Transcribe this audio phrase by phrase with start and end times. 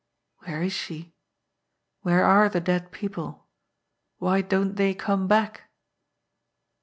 [0.39, 1.13] Where is she?
[2.01, 3.45] Where are the dead people?
[4.17, 5.69] Why don't they come back